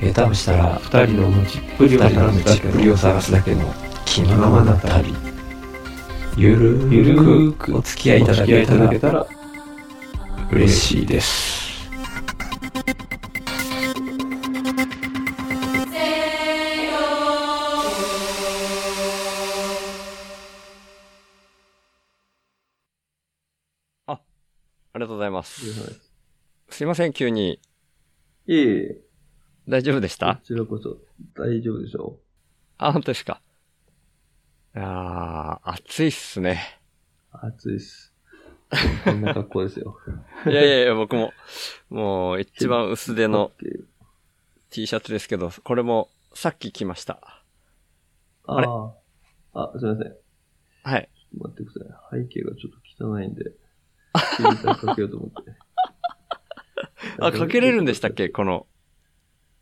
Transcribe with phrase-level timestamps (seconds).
[0.00, 5.14] 下手をしたら二人の持ちっぷりを二人の探すだけ道っぷりをの探すだけの気のままな旅
[6.36, 9.26] ゆるゆるくくお付き合いいただけたらただけたら
[10.52, 11.58] 嬉しいです
[24.98, 25.64] ありがとうございます。
[25.64, 25.72] い
[26.70, 27.60] すいません、急に。
[28.48, 29.07] えいえ
[29.68, 30.96] 大丈夫でしこたちらこそ
[31.36, 32.18] 大丈夫でしょ
[32.78, 33.42] あ、本当ですか。
[34.74, 36.80] あー、暑いっすね。
[37.34, 38.14] う暑いっす
[39.04, 39.98] こんな格好ですよ
[40.46, 41.32] いやいやいや、僕も、
[41.90, 43.52] もう一番薄手の
[44.70, 47.42] T シャツですけど、これもさっき着ました。
[48.44, 48.94] あれあ
[49.52, 50.16] ああすいません
[50.84, 51.10] はい。
[51.36, 52.22] 待ってください。
[52.22, 53.44] 背景がちょっと汚いんで、
[54.36, 55.52] フィルターかけようと思って。
[57.20, 58.28] あ、かけれるんでしたっけ？
[58.30, 58.66] この、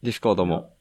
[0.06, 0.72] ディスコードも。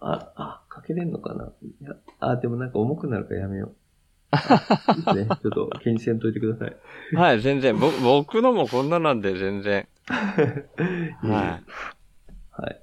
[0.00, 1.52] あ、あ、かけれんのかな？
[1.62, 3.76] いや、あ、でもなんか重くなるからやめよう。
[4.30, 5.26] あ いいですね。
[5.26, 6.76] ちょっと気にせんといてください。
[7.14, 7.78] はい、全然。
[7.78, 9.86] ぼ僕のもこんななんで全然。
[10.08, 11.60] は
[12.50, 12.82] はい。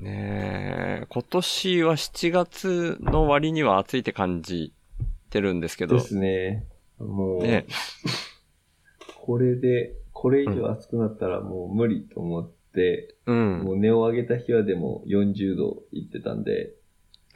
[0.00, 0.04] い。
[0.04, 4.72] ねえ、今年は7月の割には暑いって感じ
[5.30, 5.96] てるんですけど。
[5.96, 6.66] ですね。
[6.98, 7.66] もう、ね
[9.20, 12.59] これで、これ以上暑くなったらもう無理と思って、
[13.26, 13.58] うん。
[13.64, 16.74] もう値を上げた日はでも40度いってたんで、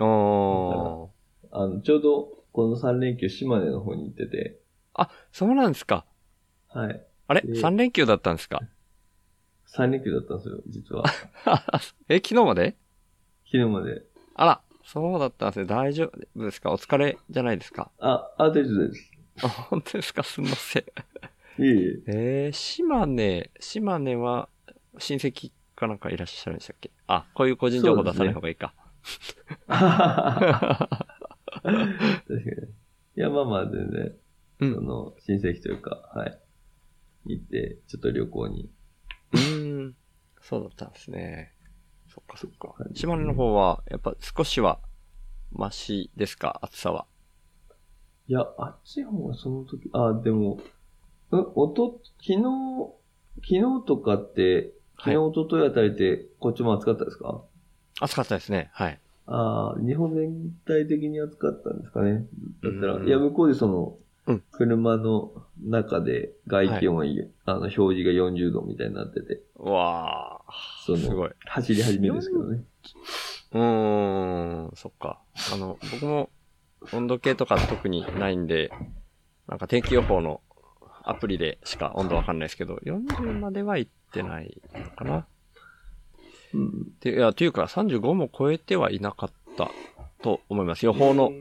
[0.01, 1.09] おー。
[1.53, 4.59] あの、ちょうどこの3連休島根の方に行ってて、
[4.95, 6.05] あ、そうなんですか。
[6.69, 7.05] はい。
[7.27, 7.43] あれ？
[7.47, 8.61] え ?3 連休だったんですか
[9.69, 11.05] ？3連休だったんですよ、実は。
[12.09, 12.77] え、昨日まで？
[13.47, 14.03] 昨日まで。
[14.35, 15.67] あら、そうだったんですね。
[15.67, 16.73] 大丈夫ですか？
[16.73, 17.91] お疲れじゃないですか？
[17.99, 19.11] あ、あ、大丈夫です。
[19.43, 20.23] あ、本当ですか？
[20.23, 20.83] すみません。
[20.83, 22.47] いえいえ。
[22.47, 24.49] えー、島根、島根は
[24.99, 26.91] 親戚かなんかいらっしゃるんでしたっけ？
[27.07, 28.75] あ、こういう個人情報出さない方がいいか。
[29.67, 29.75] 確
[31.63, 32.69] かに。
[33.17, 34.15] いや、 まあまあ、全然、
[34.61, 36.41] うんその、親戚というか、はい。
[37.27, 38.71] 行って、ちょっと旅行に。
[39.33, 39.97] うーん。
[40.41, 41.53] そうだったんですね。
[42.09, 42.95] そっかそっかはい。
[42.97, 44.81] 島根の方は、やっぱ少しは、
[45.53, 46.59] マシですか？
[46.63, 47.07] 暑さは。
[48.27, 50.59] いや、あっち方はその時、あ、でも、
[51.31, 52.43] うん、おと、昨日、
[53.37, 57.43] 昨日とかって、昨日、はい一昨日あたりって、こっちも暑かったですか？
[58.01, 58.71] 暑かったですね。
[58.73, 59.01] はい。
[59.27, 62.27] ああ、日本全体的に暑かったんですかね？
[62.63, 63.97] だったら、うんいや、向こうでその、
[64.27, 65.33] うん車の
[65.63, 67.05] 中で外気温は、
[67.45, 70.41] あの、表示が40度みたいになってて、うわ
[70.87, 71.01] そのー。
[71.03, 71.31] すごい。
[71.45, 72.65] 走り始めですけどね。
[73.53, 73.61] うー
[74.69, 75.21] ん、そっか。
[75.53, 76.31] あの、僕も
[76.93, 78.71] 温度計とか特にないんで、
[79.47, 80.41] なんか天気予報の
[81.03, 85.27] アプリでしか温度わかんないですけど、40までは行ってないのかな。
[86.55, 86.93] うん。
[87.01, 89.71] でいや、というか35も超えてはいなかった
[90.23, 90.87] と思います。
[90.87, 91.33] 予報の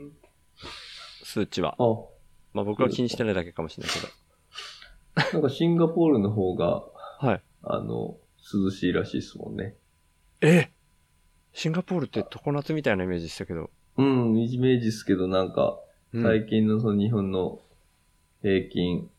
[1.22, 1.76] 数値は。
[1.78, 1.84] あ、
[2.52, 6.92] まあ僕は気にしてないだけかもしれないけなんかシンガポールの方が、ど。
[7.26, 7.42] はい。
[7.62, 8.16] あの、
[8.52, 9.74] 涼しいらしいですもんね。
[10.40, 10.68] え？
[11.52, 13.70] シンガポールって常夏みたいなイメージでしたけど。
[13.96, 15.78] うん、イメージですけど、なんか、
[16.12, 17.60] うん最近のその日本の
[18.42, 19.10] 平均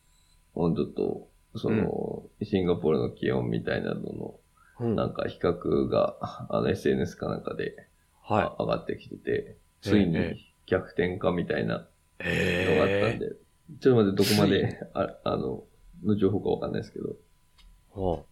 [0.54, 1.28] 温度と、
[1.58, 4.40] その、シンガポールの気温みたいなのの、
[4.80, 6.16] うんなんか比較が、
[6.50, 7.74] あの SNS かなんかで、
[8.22, 11.88] はあ上がってきてて、ついええに逆転化みたいな
[12.20, 12.88] のがあい。
[12.88, 13.30] ったんえで、
[13.80, 15.64] ちょっと待って、どこまで、ああの、
[16.04, 17.16] の情報かわかんないですけど。
[17.94, 18.24] はあ、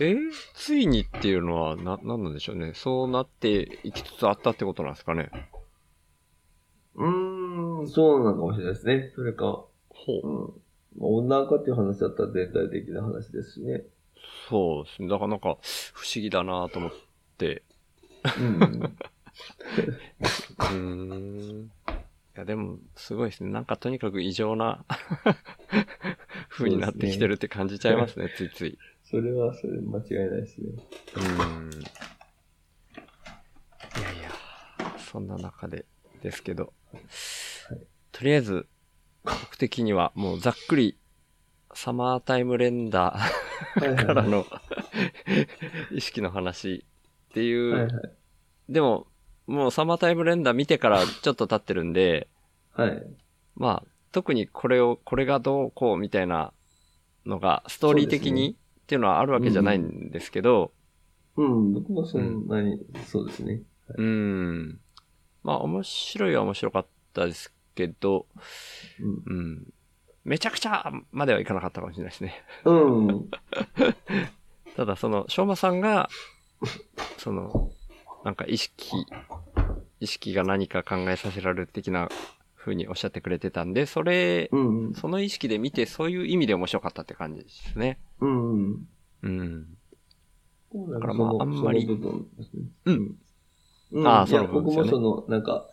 [0.00, 2.72] えーついにっていうのは、な、なんなんでしょうね。
[2.74, 5.30] そうなっていきつつあったってことなんですかね。
[6.96, 9.12] うーん、そうなのかもしれないですね。
[9.14, 10.28] それか、ほうう。
[10.28, 10.62] ん。
[10.98, 13.84] まあ温暖化っていう話だったら全体的な話ですしね。
[14.48, 15.08] そうですね。
[15.08, 15.58] だからなんか、
[15.92, 16.92] 不思議だなと思っ
[17.38, 17.62] て。
[18.38, 18.82] うん。
[18.82, 21.64] うーん。
[21.66, 23.50] いや、でも、すごいですね。
[23.50, 24.84] なんかとにかく異常な
[26.50, 28.78] 風になってきてるって感じちゃいますね、ついつい。
[29.04, 30.72] それは、それ間違いないですね。
[31.16, 31.82] うーん。
[33.96, 34.30] いやいや、
[34.98, 35.84] そんな中で
[36.22, 36.72] ですけど。
[38.12, 38.66] とりあえず、
[39.24, 40.96] 僕的にはもうざっくり、
[41.72, 44.46] サマータイムレンダーからの
[45.90, 46.84] 意識の話
[47.30, 47.92] っていう、はいはい。
[48.68, 49.06] でも、
[49.46, 52.28] もうサマータイムレンダー見てからちょっと経ってるんで、
[52.72, 53.02] はい。
[53.56, 56.52] まあ、特にこれを、これがどうこうみたいな
[57.26, 60.72] のが、ストーリー的にっていうのはあるわけじゃないんですけど、
[61.36, 63.62] うん、僕もそんなに、そうですね。
[63.96, 64.80] うん。
[65.42, 68.26] まあ、面白いは面白かったですけど、
[69.00, 69.22] うん。
[69.26, 69.66] うん。
[70.24, 72.44] めちゃくちゃまではいかなかったかもしれないですね。
[72.64, 73.30] うん。
[74.76, 76.08] ただ、その、しょうまさんが、
[77.18, 77.70] その、
[78.24, 79.06] なんか意識、
[80.00, 82.08] 意識が何か考えさせられる的な
[82.56, 84.94] 風におっしゃってくれてたんで、それ、うん。
[84.94, 87.98] その意識で見て、そういう意味で面白かったって感じですね。
[88.20, 88.88] うん。
[89.22, 89.76] うん。
[90.90, 91.94] だからまああんまりね。
[92.84, 93.18] うん。
[93.92, 94.06] うん。
[94.06, 95.68] ああその部分ですよね僕もその、なんか、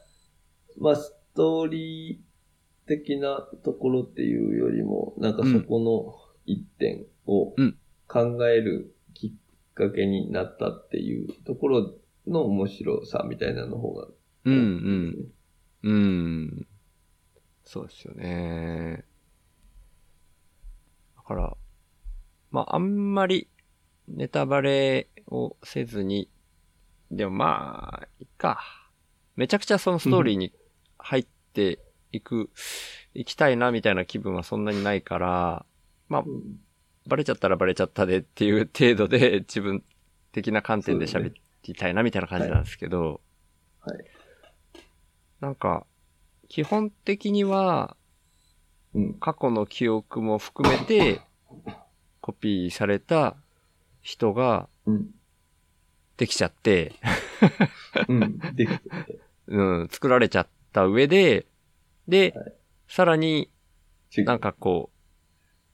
[0.77, 6.13] まあ、ストーリー的なところっていうよりも、なんかそこの
[6.45, 9.31] 一点をうん考えるきっ
[9.73, 11.93] かけになったっていうところ
[12.27, 14.07] の面白さみたいなの方が、
[14.43, 15.31] うん
[15.83, 15.89] うん。
[15.89, 16.67] うん。
[17.63, 19.05] そうですよね。
[21.15, 21.55] だから、
[22.51, 23.47] まあ、あんまり
[24.09, 26.29] ネタバレをせずに、
[27.09, 28.59] でもまあ、いいか。
[29.37, 30.51] めちゃくちゃそのストーリーに
[31.01, 31.79] 入って
[32.11, 32.49] いく、
[33.13, 35.65] 行きたいなみたいな気分はそんなにないから、
[36.07, 36.59] まあ、うん
[37.07, 39.83] バレちゃったらバレちゃったでっていう程度で 自分
[40.31, 41.33] 的な観点で喋
[41.63, 43.21] りたいなみたいな感じなんですけど、
[43.79, 44.05] はい。
[45.39, 45.85] なんか、
[46.47, 47.95] 基本的には
[48.93, 49.13] うん。
[49.15, 51.21] 過去の記憶も含めて
[52.19, 53.37] コピーされた
[54.01, 55.11] 人がうん。
[56.17, 56.93] できちゃって、
[58.07, 58.37] うん。
[58.53, 58.81] できて
[59.47, 61.47] うん、作られちゃった上で、
[62.07, 62.53] で、はい
[62.87, 63.49] さらに
[64.17, 64.91] なんかこ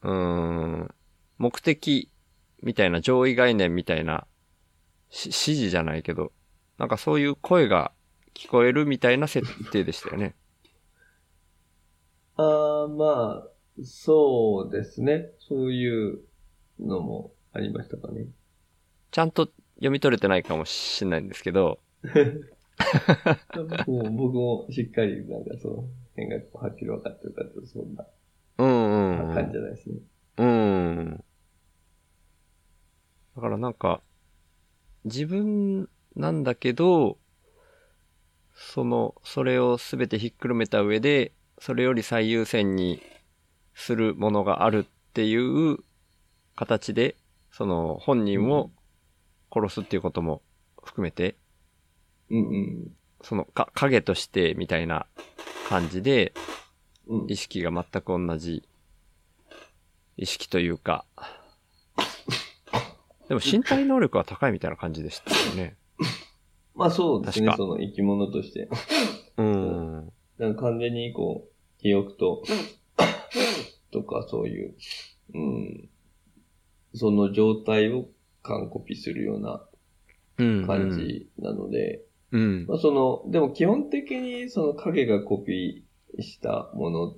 [0.04, 0.16] う、うー
[0.86, 0.96] ん、
[1.38, 2.12] 目的
[2.64, 4.28] みたいな上位概念みたいな
[5.10, 6.34] し指示じゃないけど、
[6.78, 7.94] なんかそういう声が
[8.36, 10.36] 聞こえるみたいな設定でしたよね。
[12.36, 15.32] ああ、まあ、そうですね。
[15.40, 16.20] そういう
[16.80, 18.28] のもありましたかね。
[19.12, 21.80] ちゃんと読み取れてないかもしれないんですけど、
[23.88, 25.84] もう僕もしっかりなんかその
[26.16, 28.06] 辺がはっきり分かってるかとそんな
[28.60, 29.96] うんうん、感じじゃないですね。
[30.38, 31.24] うん。
[33.36, 34.02] だからなんか、
[35.06, 37.20] 自分なんだけど、
[38.56, 43.02] その、それをすべてひっくるめた上で、それより最優先に
[43.76, 45.78] するものがあるっていう
[46.56, 47.16] 形で、
[47.52, 48.72] その本人を
[49.54, 50.42] 殺すっていうことも
[50.84, 51.38] 含めて、
[52.30, 52.92] うんうん。
[53.22, 55.08] そのか影としてみたいな
[55.70, 56.34] 感じで、
[57.08, 58.68] うん意識が全く同じ
[60.18, 61.06] 意識というか、
[63.28, 65.78] でも身体能力は高いみたいな感じでしたよね。
[66.76, 68.70] まあそうですねその生き物として。
[69.38, 70.12] うん。
[70.38, 72.44] なんか完全にこう、記憶と、
[73.92, 74.76] とかそういう、
[75.34, 75.90] うん、
[76.94, 78.10] その状態を
[78.44, 79.66] 完コピするような
[80.38, 80.68] うん。
[80.68, 80.92] 感。
[80.92, 82.66] じなので、うん。
[82.68, 87.16] まあその、でも基本的にその影がコピーしたもの、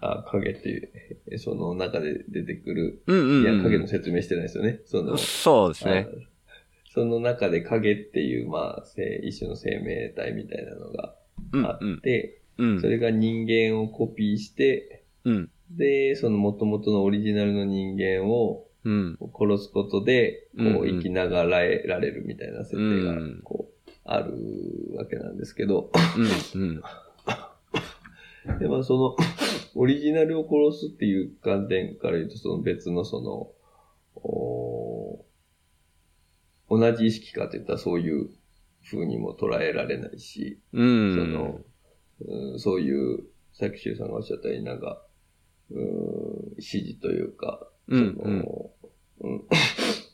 [0.00, 0.78] あ、影ってい
[1.34, 3.42] う、その中で出てくる、うんうん。
[3.42, 4.80] いや、影の説明してないですよね。
[4.84, 6.06] その、そうですね。
[6.10, 6.36] あ
[6.92, 11.14] その中で影っていう、まあ、生一種の生命体みたいなのが
[11.68, 12.00] あっうんうん。
[12.00, 12.86] て、うんそ。
[12.86, 15.50] れが人間をコピーして、うん。
[15.70, 19.18] で、その元々のオリジナルの人間をうん。
[19.34, 23.65] 殺すことで、こうんうんう生きながらえられるみたいな設定がうん、こう、
[24.06, 24.32] ある
[24.96, 25.90] わけなんですけど、
[26.54, 26.62] うん。
[26.62, 26.82] うん。
[28.58, 29.16] でもその、
[29.74, 33.52] オリジナルを殺すっていう観点から言うと、その別のその、
[34.22, 35.24] お
[36.68, 38.30] 同じ意識かって言ったらそういう
[38.84, 41.14] 風にも捉えられないし、うん。
[41.14, 41.60] その、
[42.20, 45.02] うんそういう、さっき周さんがおっしゃったようになんか、
[45.70, 45.84] うん、
[46.52, 48.70] 指示というか、うんその、
[49.20, 49.44] うん、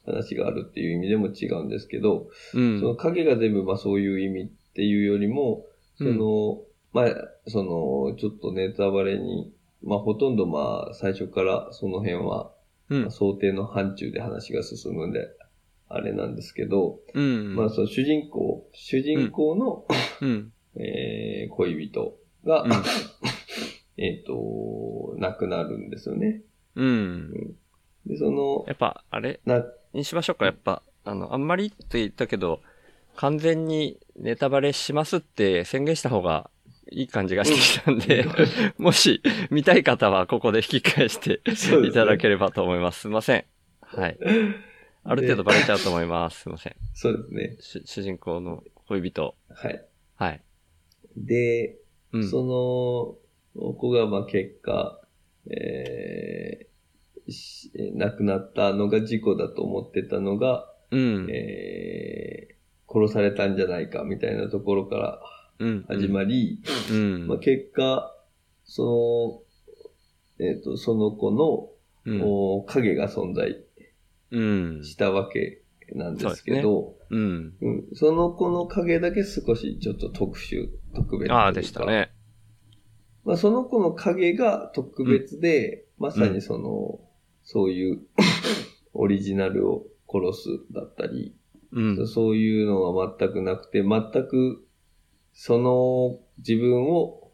[0.04, 2.80] 話があるっていう意味でも違うんですけど、うん。
[2.80, 5.66] その影が全部まあそういう意味っていうよりも、
[5.99, 6.61] その、
[6.92, 7.14] まあ、
[7.47, 12.52] その、ちょっとネタバレに、まあほとんどまあ最初からその辺は。
[13.11, 15.26] 想定の範疇で話が進むんで、
[15.88, 17.54] あれなんですけど、うん。
[17.54, 19.87] まあその主人公、主人公の、
[20.21, 20.52] うん。
[20.76, 22.73] えー恋人が、うん
[23.99, 26.42] えっと、亡くなるんですよね。
[26.75, 27.54] うん。
[28.06, 29.40] で、その、やっぱ、あれ？
[29.44, 30.46] な、にしましょうか。
[30.46, 32.61] やっぱ、あの、あんまりって言ったけど、
[33.16, 36.50] 完全にネタバレしますって宣言した方が
[36.90, 38.25] いい感じがしてきたんで、
[38.78, 41.40] もし見たい方はここで引き返して
[41.87, 43.00] いただければと思います。
[43.02, 43.44] すいません。
[43.80, 44.18] はい。
[45.04, 46.42] ある程度バレちゃうと思います。
[46.42, 46.76] すいません。
[46.94, 47.56] そうですね。
[47.61, 49.34] し主人公の恋人。
[49.50, 49.84] はい。
[50.16, 50.40] はい。
[51.16, 51.76] で、
[52.12, 52.28] うん。
[52.30, 53.18] そ
[53.54, 55.00] の子がまあ結果、
[55.50, 56.72] えーし
[57.95, 61.26] 亡くなったのが事故だと思ってたのが、うん。
[61.31, 62.52] えー
[62.93, 65.21] 殺されたんじゃないかみたいなところから
[65.59, 65.85] うん。
[65.88, 66.61] 始まり、
[66.91, 67.26] うん。
[67.29, 68.12] まあ、結果、
[68.64, 69.45] そ
[70.41, 71.69] の、えっ、と、その子の、
[72.05, 72.21] うん。
[72.25, 73.62] お影が存在
[74.33, 74.85] うん。
[74.85, 75.62] したわけ
[75.95, 77.55] なんですけど、うん。
[77.61, 81.87] うん、その子の影だけ少しちょっと特殊、特別ああ、でした。
[81.87, 82.11] ね。
[83.25, 86.99] まあ、その子の影が特別で、まさにその、
[87.44, 88.00] そういう
[88.94, 91.34] オリジナルを殺すだったり、
[91.72, 92.08] うん。
[92.08, 94.66] そういうのは全くなくて、全く
[95.32, 97.30] その自分を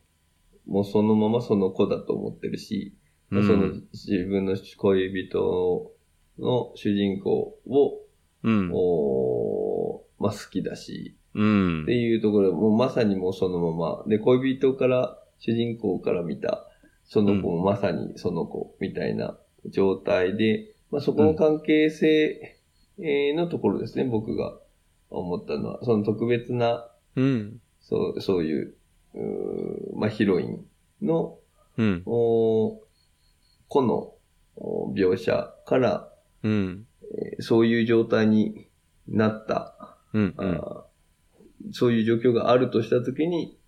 [0.66, 2.96] もうそのままその子だと思ってるし、
[3.30, 5.92] まあその自分の恋人
[6.38, 8.00] の主人公を、
[8.44, 8.70] うん。
[8.72, 11.92] おーまあ、好きだし、うんって。
[11.92, 14.04] いうところで、もうまさにもうそのまま。
[14.06, 16.68] で、恋人から、主人公から見た、
[17.04, 22.56] その子もまさにその子みたいな状態で、まあそこの関係性
[23.00, 24.58] えーのところですね、僕が
[25.10, 25.84] 思ったのは。
[25.84, 27.60] その特別な、うん。
[27.80, 28.74] そう、そういう、
[29.14, 30.66] うーまあヒロイン
[31.02, 31.38] の、
[31.76, 32.02] うん。
[32.06, 32.78] おー
[33.68, 34.14] 子の
[34.56, 36.12] お描写から、
[36.42, 36.86] うん。
[37.02, 38.68] えーそういう状態に
[39.06, 40.34] なったうん。
[40.36, 40.88] あー
[41.72, 43.58] そういう状況があるとしたときに、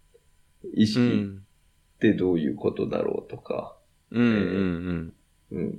[0.75, 1.43] 意う識ん。
[1.97, 3.77] ってどういうことだろうとか、
[4.11, 4.25] うん。
[4.25, 4.33] うん。
[4.33, 5.15] うん、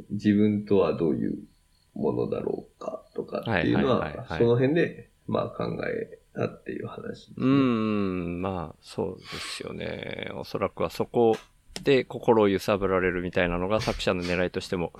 [0.10, 1.40] 自分とはどういう
[1.94, 7.36] ものだろうかとかっていうのは、はいはいはいはいその辺で、まあ考えたっていう話ですね。
[7.38, 8.42] うん。
[8.42, 10.32] まあ、そうですよね。
[10.36, 11.36] おそらくはそこ
[11.84, 14.94] で心を揺さぶられるみたいなのが作者の狙いとしても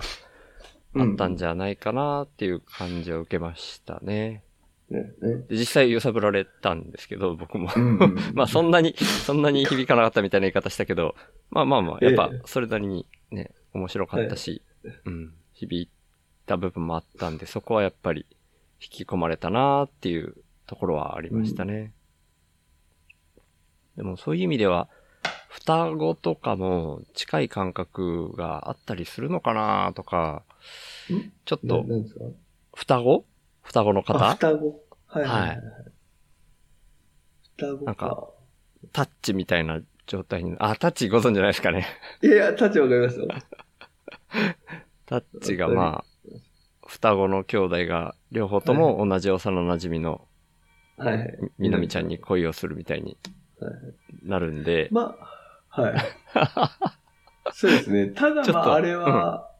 [0.96, 4.42] あったんじゃないかなっていう感じを受けましたね。
[4.90, 7.70] ねねで実際揺さぶられたんですけど、僕も。
[7.74, 11.14] うんうん まあそんなに、そんなに響かなかったみたいな言い方したけど、
[11.50, 14.62] まあまあまあ、やっぱええそれなりにね、面白かったし、
[15.04, 15.88] うん、響い
[16.46, 18.26] た部分もあったんで、そこはやっぱり
[18.80, 20.34] 引き込まれたなーっていう
[20.66, 21.92] ところはありましたね。
[23.96, 24.88] でもそういう意味では、
[25.48, 30.44] 双子とかも近い感覚があったりするのかなとか、
[31.44, 31.86] ちょっなと、
[32.74, 33.24] 双子？
[33.62, 34.84] 双子のあ方双子。
[35.06, 35.48] はいはいはい。
[35.48, 35.60] はい
[37.58, 38.28] 双子なんか
[38.92, 41.86] タッチみたいな状態に、あ、タッチご存知ないですかね。
[42.22, 43.28] いやいや、立ちわかりますよ。
[45.06, 50.26] タッチがまあ、双子の兄弟が両方とも同じ幼馴染の
[50.96, 51.38] はいはい。
[51.58, 53.16] みみなみちゃんに恋をするみたいに
[54.22, 55.16] なるんで、ま
[55.70, 55.94] あ、はい。
[57.52, 58.08] そうですね。
[58.08, 59.50] ただまあ、あれは、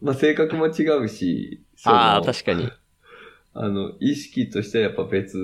[0.00, 2.68] まあ性格も違うし、ああ、確かに。
[3.54, 5.38] あの、意識としてはやっぱ別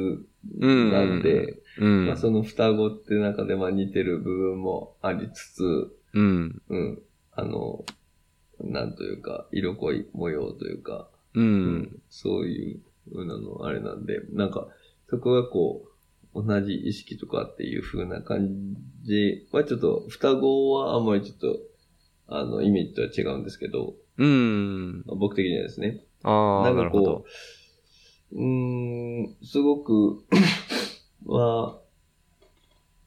[0.61, 2.17] うんなんで、うんまあ、。
[2.17, 6.63] その双子って中でまあ似てる部分もありつつ、うん。
[6.69, 7.85] うん、あの、
[8.71, 11.41] なんというか、色濃い模様というか、う。
[11.41, 12.81] うんそういう
[13.13, 14.69] 風なのあれなんで、なんか、
[15.09, 15.85] そこがこ
[16.35, 21.59] う、同じ意識とかっていう風な感じはちょっと、双子はあんまりちょっと、
[22.27, 25.03] あの、イメージとは違うんですけど、うん。
[25.07, 26.01] 僕的にはですね。
[26.23, 27.25] ああ、なんかこ。
[28.33, 30.25] う、うーん、すごく、
[31.27, 31.85] まあ、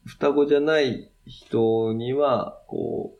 [0.04, 3.17] 双子じゃない人には、こ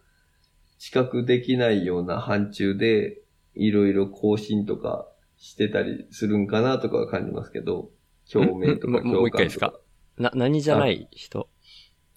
[0.78, 3.20] う、知覚できないような範疇で、
[3.54, 7.90] いろいろ更新とかしてたりするんかなとかは感じますけど、
[8.34, 9.02] 表面とかん？
[9.02, 9.66] んもうもう共感一回ですか？
[9.68, 9.80] とか。
[10.18, 11.48] な、何じゃない人？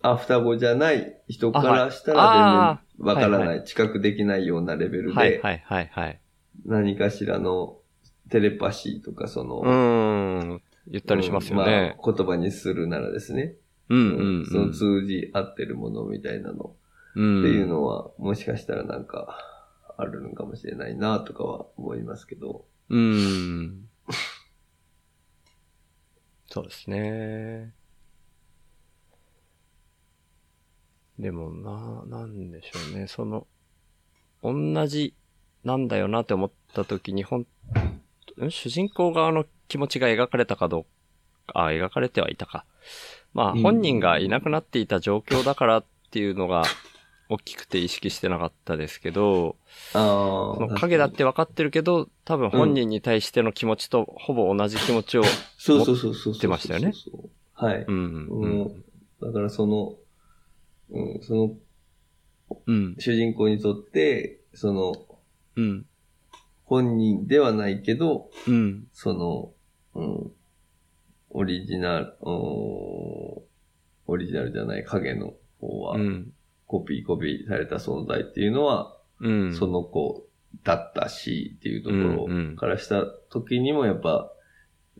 [0.03, 6.19] あ、双子じゃない人からしたあらはい全然わからはいない、知覚できないようなレベルで、はいはいはいはい。
[6.65, 7.77] 何かしらの
[8.29, 10.61] テレパシーとかその、うーん。
[10.87, 11.71] 言ったりしますよね。
[11.71, 13.53] うんまあ言葉にするならですね。
[13.89, 16.75] うんうんその通じ合ってるものみたいなの、
[17.15, 17.41] うん。
[17.41, 19.37] っていうのは、もしかしたらなんか、
[19.97, 22.65] あるのかもしれないなとかは思いますけど。
[22.89, 23.89] うーん。
[26.47, 27.73] そうですね。
[31.19, 33.07] でもな、なんでしょうね。
[33.07, 33.47] その、
[34.41, 35.13] 同じ
[35.63, 37.47] なんだよなって思った時に、ほん、ん？
[38.49, 40.83] 主人公側の気持ちが描かれたかどう
[41.53, 42.65] か、あ、描かれてはいたか。
[43.33, 46.63] まあ、うん本人がいなくなっていた状況だからっていうのが、
[47.33, 49.55] 大きくて意識してなかったですけど、
[49.93, 55.23] あその影だって分かってるけど、多分本人に対しての気持ちとほぼ同じ気持ちを、
[55.57, 56.33] そうそうそうそうそう。
[56.33, 56.93] 持ってましたよね。
[57.53, 57.85] はい。
[57.87, 58.83] うん、ううんん。
[59.21, 59.95] だからその、
[60.89, 61.55] うん、その
[62.67, 64.93] うん、主人公にとって、その、
[65.55, 65.85] うん、
[66.65, 69.53] 本人ではないけど、うん、その、
[69.95, 70.31] うん、
[71.29, 72.25] オリジナル、う
[74.07, 76.33] オリジナルじゃない影の方は、うん。
[76.71, 79.53] コピーコピーされた存在っていうのは、うん。
[79.53, 80.25] その子
[80.63, 84.31] だったしっていうところうんうんからした時にもやっぱ、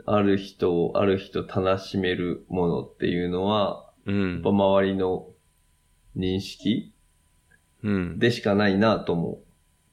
[0.06, 4.50] ある人を、ある人楽しめるものっていうのは、うんやっぱ。
[4.50, 5.28] 周りの
[6.18, 6.92] 認識
[7.84, 8.20] うん。
[8.20, 9.40] でしかないなとも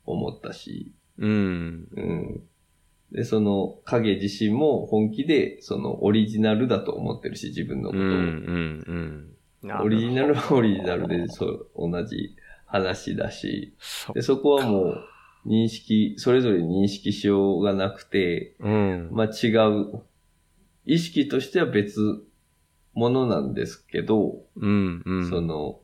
[0.04, 1.88] 思ったし、うん。
[1.96, 2.42] うん。
[3.12, 8.02] で、その影自身も本気でそのオリジナルだと思ってるし、自分のこうん。
[8.02, 8.18] うとを。
[8.18, 8.24] ん。
[8.24, 9.37] うん。
[9.64, 12.36] オリジナルはオリジナルで、そう、同じ
[12.66, 13.74] 話だし、
[14.14, 15.04] で、そこはもう
[15.46, 19.08] 認識、それぞれ認識しようがなくて、うん。
[19.12, 20.02] まあ違う、
[20.84, 22.00] 意識としては別
[22.94, 25.02] 物なんですけど、うん。
[25.04, 25.30] うん。
[25.30, 25.80] その、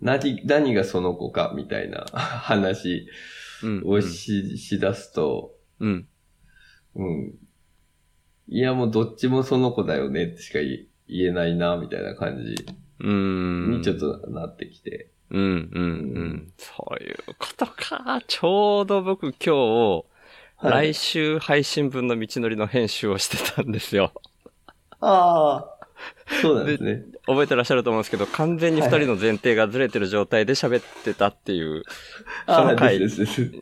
[0.00, 3.06] 何、何がその子かみたいな 話
[3.62, 6.08] うん、をし、しだすと、うん。
[6.94, 7.34] うん。
[8.48, 12.66] いやもうどっちもその子だよねってしか言言えないな、みたいな感じ
[13.00, 13.70] うん。
[13.78, 15.10] にちょっとなってきて。
[15.30, 16.52] うん、うん、うん。
[16.56, 18.20] そういうことか。
[18.26, 20.04] ちょうど僕今日、はい
[20.62, 24.12] 来週配信分の道のりの編集をしてたんですよ。
[25.00, 25.80] ああ。
[26.42, 27.02] そうなんですね。
[27.26, 31.82] 覚えてらっしゃると思うんですけど、完全に二人の前提がずれてる状態で喋ってたっていう、
[32.46, 32.98] その回。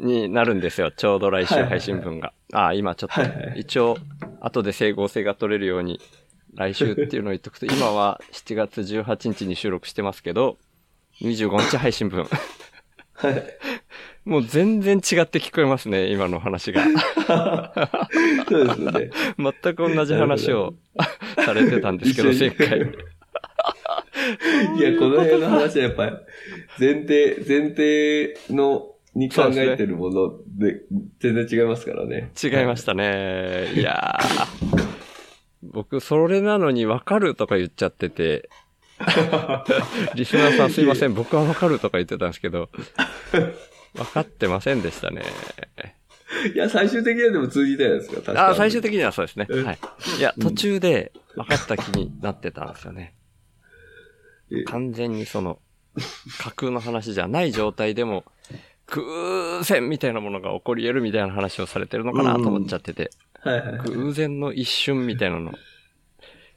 [0.00, 0.90] になるんですよ。
[0.90, 2.32] ちょうど来週配信分が。
[2.52, 3.22] ああ、今ちょっと
[3.56, 3.96] 一応、
[4.40, 6.00] 後で整合性が取れるように、
[6.58, 10.58] 来週っていうのを言っとくと、今は7月18日に収録してますけど、
[11.20, 12.26] 25日配信分。
[13.14, 13.44] はい。
[14.24, 16.82] もう全然違って聞こえますね、今の話が。
[18.48, 19.10] そうですよね。
[19.38, 20.74] 全く同じ話を
[21.36, 22.80] されてたんですけど、前回。
[24.76, 26.12] いや、この辺の話はやっぱり、
[26.80, 30.82] 前提、前提の、に考えてるもので、
[31.20, 32.32] 全然違いますからね。
[32.42, 33.72] 違いましたね。
[33.74, 34.87] いやー。
[35.62, 38.48] 僕、それなのに分かるとか言っちゃってて、
[40.14, 42.68] リスナーさんすいません、僕は分かるとか言ってたんですけど、
[43.94, 45.22] 分かってませんでしたね。
[46.54, 48.38] いや、最終的にはでも通じたじゃないですか、確かに。
[48.38, 49.46] あー最終的にはそうですね。
[49.48, 49.78] うんはい。
[50.18, 53.14] いや、途中で分かった気になってたんですよね。
[54.50, 55.58] え完全にその、
[56.38, 58.24] 架空の話じゃない状態でも、
[58.88, 63.88] 偶然みたいなものが起こり得るみたいな話をされてるのかなと思っちゃってて、はいはいはい。
[63.90, 65.52] 偶然の一瞬みたいなの、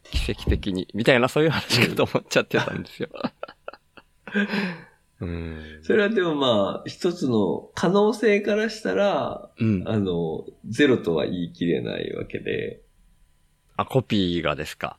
[0.03, 3.09] 奇跡的に、みたいなそういう話かと思っちゃってたんですよ。
[5.21, 5.79] うん。
[5.83, 9.83] それはでもまあ、一つの可能性からしたら、うん。
[9.87, 12.81] あの、ゼロとは言い切れないわけで、
[13.77, 14.97] あ、コピーがですか？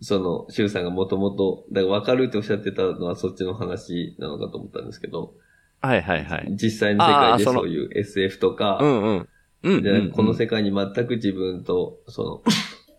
[0.00, 5.34] その、シュウさんがもともと、だから分かるっておっしゃってたのはそっちの話なのかと思ったんですけど、
[5.80, 6.48] はいはいはい。
[6.50, 9.28] 実際の世界でそういう SF とか、うんうん。
[9.62, 10.10] うん、でうん。
[10.10, 12.42] この世界に全く自分と、その、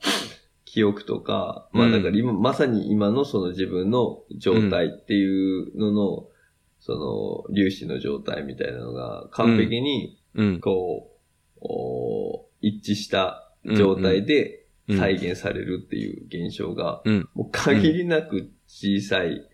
[0.65, 6.27] 記憶とか、まあうんだから今、まさに今のその自分の状態っていうのの、
[6.79, 10.59] その、粒子の状態みたいなのが完璧に、うん。
[10.59, 11.17] こう、
[11.61, 17.29] お一致した状態でうん再現されるっていう現象が、うん。
[17.33, 19.45] もう限りなく小さい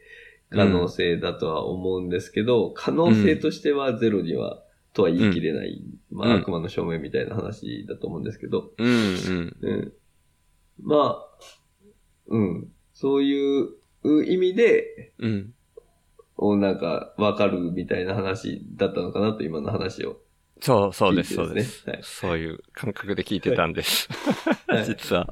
[0.52, 4.64] 可能性だとは思うんですけど、可能性としてはゼロには、
[4.94, 9.58] とは言い切れない、まあうん悪魔の証明みたいな話だと思うんですけど、うんうん。
[9.62, 9.94] うん。
[10.82, 11.26] まあ、
[12.28, 12.72] うん。
[12.94, 13.70] そういう
[14.26, 15.54] 意味で、うん。
[16.38, 20.18] おなんか、わかるみたいな話だったのかなと、今の話を。
[20.62, 24.08] そう、そうです、聞そうてですはいそういう感覚で聞いてたんです。
[24.68, 25.28] はい実は。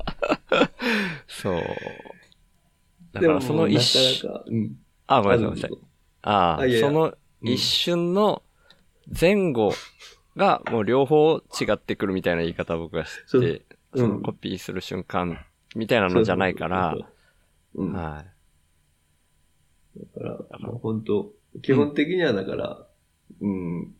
[1.28, 1.62] そう。
[3.14, 4.76] だからその一な瞬、かなか、うん。
[5.08, 5.72] あ、ごめんなさい。
[6.24, 8.44] あああいやいやその一瞬の
[9.20, 9.74] 前後
[10.36, 13.62] がもう両方違ってくるみたいな言い方を僕が知って、うん
[13.94, 15.38] そのコピーする瞬間
[15.76, 16.96] みたいなのじゃないから、
[17.76, 17.92] うん。
[17.92, 18.26] だは
[20.14, 22.88] から、まあ、本当基本的にはだから、
[23.42, 23.94] うん、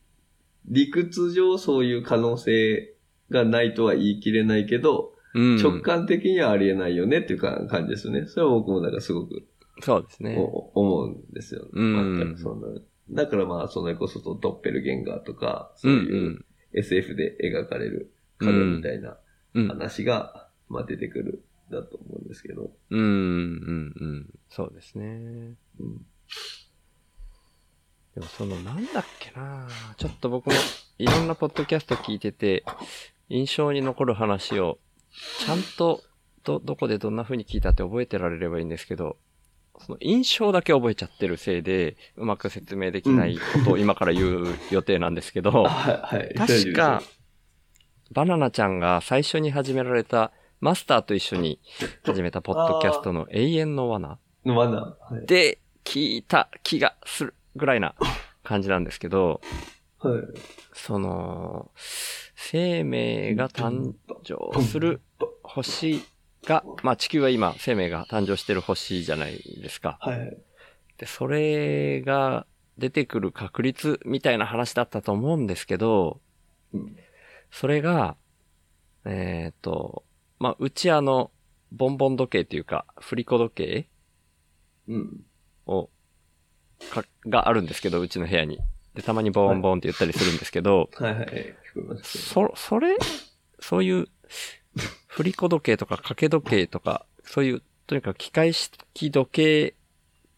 [0.64, 2.94] 理屈上そういう可能性
[3.30, 5.38] がないとは言い切れないけど、い。
[5.38, 5.56] うん。
[5.62, 8.26] 直感的にはありえないよねっていうか感じですね。
[8.26, 9.46] それは僕もだからすごく
[9.80, 10.36] そうですね。
[10.38, 11.66] お思うんですよ。
[11.72, 12.68] うん全くそんな。
[13.10, 16.02] だからまあ、それこそとドッペルゲンガーとか、そううんい
[16.36, 19.18] う SF で描かれる影みたいな。
[19.54, 22.70] 話が、まあ出てくるだと思うんですけど。
[22.90, 24.30] うん、うん、うん。
[24.48, 25.56] そうですね。
[25.78, 26.06] うん
[28.14, 30.52] でもそのなんだっけなちょっと僕も
[30.98, 32.62] いろんなポッドキャスト聞いてて、
[33.30, 34.78] 印象に残る話を、
[35.38, 36.02] ちゃんと、
[36.44, 39.16] ど、どこでどんな風に聞いたって覚えてられればいいんですけど、
[39.84, 46.34] その印象だけ覚えちゃってるせいで、うまく説明できないことを 今から言う予定なんですけど、 はい、はい。
[46.34, 47.02] 確か、
[48.12, 51.58] バナナちゃんが最初に始められたマスターと一緒に
[52.04, 55.14] 始めたポッドキャストの永遠の罠のマナー。
[55.14, 55.26] はい。
[55.26, 57.94] で聞いた気がするぐらいな
[58.44, 59.40] 感じなんですけど、
[59.98, 60.22] はい。
[60.72, 61.70] その、
[62.34, 65.00] 生命が誕生する
[65.42, 66.02] 星
[66.46, 69.98] が、まあ地球は今生命が誕生してる星じゃないですか。
[70.00, 70.36] はい。
[70.98, 72.46] で、それが
[72.78, 76.20] 出てくる確率みたいな話だったと思うんですけど、
[76.72, 76.96] うん。
[77.50, 78.16] それが、
[79.04, 80.04] えっ、と、
[80.38, 81.30] まあ、うちあの、
[81.70, 83.88] ボンボン時計っていうか、振り子時計
[84.88, 85.24] うん。
[85.66, 85.90] を、
[86.90, 88.58] か、があるんですけど、うちの部屋に。
[88.94, 91.26] で、たまにボンボンって言ったりするんですけど、はいはい。
[91.26, 92.96] 聞こえますそ、それ、
[93.60, 94.08] そういう、
[95.06, 99.74] 振り子時計とか掛け時計とか、そういう、とにかく機械式時計、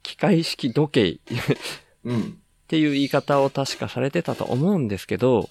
[0.03, 1.19] 機械式時計っ
[2.05, 2.39] うん。
[2.67, 5.49] ていう言い方を確かされてたと思うんですけど、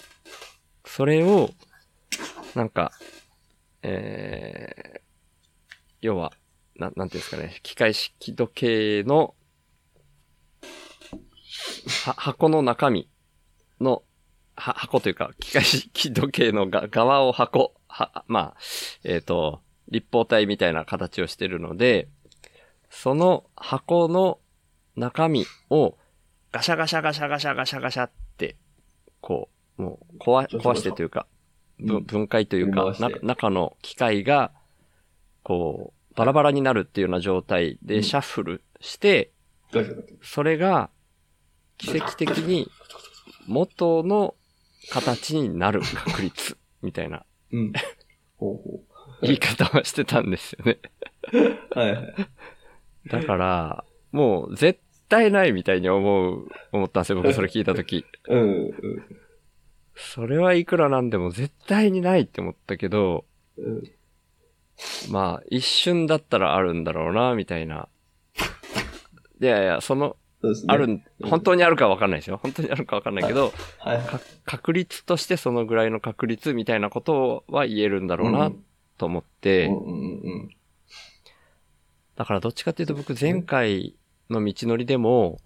[0.84, 1.50] それを、
[2.54, 2.92] なんか、
[3.82, 5.00] えー、
[6.00, 6.32] 要は、
[6.76, 9.34] ななんていうんですかね、機械式時計の、
[12.04, 13.08] は、箱の中身
[13.80, 14.02] の、
[14.56, 18.56] は、箱というか、機械式時計のが側を箱、は、まあ、
[19.04, 22.08] えっ、と、立方体みたいな形をしてるので、
[22.90, 24.40] その箱の
[24.96, 25.96] 中身を
[26.52, 28.56] ガシャガシャガシャガシャガシャガシャって、
[29.20, 31.26] こう、もう壊、壊してというか、
[31.78, 34.50] 分解というか中の機械が、
[35.44, 37.86] こう、バラバラになるっていうような状態うん。
[37.86, 39.30] でシャッフルして、
[40.22, 40.90] それが
[41.78, 42.68] 奇跡的に
[43.46, 44.34] 元の
[44.90, 47.24] 形になる確率みたいな
[47.54, 47.72] うん。
[48.36, 48.80] ほうほ
[49.22, 50.78] 言い方をしてたんですよね。
[51.32, 51.78] う。
[51.78, 52.14] はいはい。
[53.08, 58.04] だから、もう絶対ないみたいに思う、思ったんですよ、僕それ聞いたとき。
[58.28, 58.40] うん。
[58.40, 58.70] うん
[59.96, 63.24] それはいくらなんでも絶対にないって思ったけど、
[63.56, 63.82] うん。
[65.08, 67.88] まあ、一瞬だったらあるんだろうな、みたいな。
[69.40, 70.74] いやいや、その、そうですね。
[70.74, 72.38] あるん、本当にあるかわかんないですよ。
[72.42, 73.98] 本当にあるかわかんないけど、はい。
[73.98, 78.52] か確率としてそのぐらいの確率みたいなことは言えるんだろうな、
[78.98, 80.50] と思って、うんうんうん
[82.16, 83.96] だからどっちかっていうと僕前回
[84.30, 85.40] の道のりでも、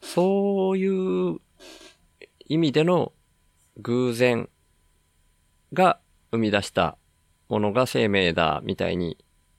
[0.00, 1.38] そういう
[2.46, 3.12] 意味での
[3.76, 4.48] 偶然
[5.74, 5.98] が
[6.30, 6.96] 生み出した
[7.50, 9.18] ものが生命だみたいに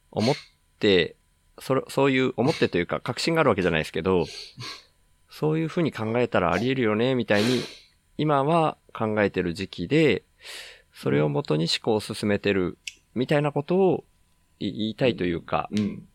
[0.10, 0.36] 思っ
[0.80, 1.16] て、
[1.60, 4.26] それ、そういう思ってというか確信があるわけじゃないですけど、
[5.30, 7.62] そういうふうに考えたらあり得るよねみたいに
[8.18, 10.24] 今は考えてる時期で、
[10.94, 12.78] それをもとに思考を進めてる
[13.16, 14.04] みたいなことを
[14.60, 16.08] 言いたいというか、うん。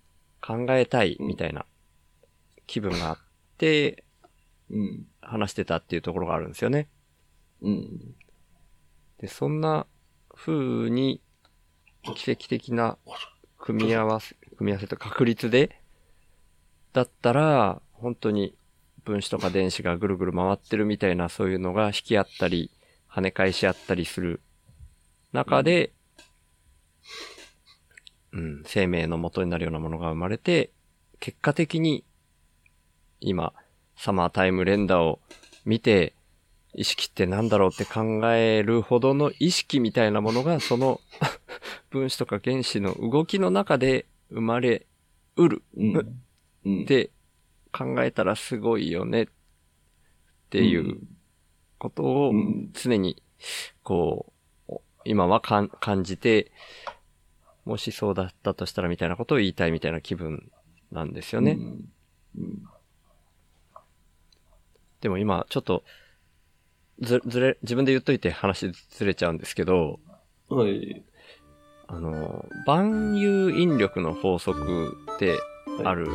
[0.47, 1.65] 考えたいみたいな
[2.67, 3.19] 気分があっ
[3.57, 4.05] て
[4.71, 5.07] うん。
[5.23, 6.89] 話してたっていうところがあるんですよね。
[7.63, 8.15] うん。
[9.19, 9.87] で、そんな
[10.35, 11.23] 風に
[12.15, 12.99] 奇跡的な
[13.59, 15.81] 組み合わせ、組み合わせと確率で、
[16.93, 18.55] だったら、本当に
[19.05, 22.71] 分子とか電子がぐるぐる回ってるみたいなそういうのが引き合ったり、
[23.11, 24.41] 跳ね返し合ったりする
[25.33, 25.93] 中で、
[28.33, 30.71] うん、生命の元になるようなものが生まれて、
[31.21, 32.05] 結果的に、
[33.21, 33.53] 今、
[33.97, 35.21] サマータイム連打を
[35.65, 36.15] 見て、
[36.75, 41.01] 意識ってなんだろうって考えるほどの意識みたいなものが、その
[41.91, 44.87] 分子とか原子の動きの中で生まれ
[45.37, 46.21] うるうん。
[46.65, 46.83] うん。
[46.85, 47.11] って
[47.73, 49.27] 考えたらすごいよねっ
[50.51, 51.01] ていう
[51.79, 53.23] ことをうん常に
[53.83, 54.33] こ
[54.69, 56.53] う、今はかん感じて、
[57.65, 60.51] もしそうだったとしたらみたいなことを言いたいみたいな気分
[60.91, 61.53] なんですよね。
[61.53, 61.93] うん。
[62.39, 62.65] うん。
[65.01, 65.85] でも今ちょっと
[67.01, 69.99] ずずれ、自分で言っといて話ずれちゃうんですけど、
[70.49, 71.05] はい。
[71.89, 75.39] あの、万有引力の法則って
[75.85, 76.09] ある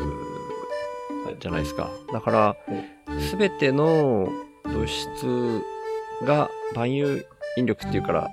[1.26, 1.38] はい。
[1.40, 1.90] じゃないですか。
[2.12, 2.56] だから、
[3.20, 4.30] すべての
[4.64, 5.62] 物質
[6.26, 7.26] が万有
[7.58, 8.30] 引力っていうから、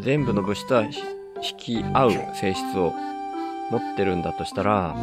[0.00, 1.00] 全部の物質はひ
[1.40, 2.92] 引き合う性質を
[3.70, 4.94] 持ってるんだとしたら、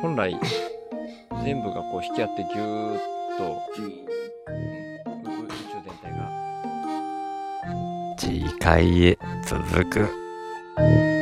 [0.00, 0.38] 本来、
[1.44, 3.00] 全部がこう引き合ってぎゅーっ
[3.38, 3.60] と、
[8.22, 11.21] 次回へ続く。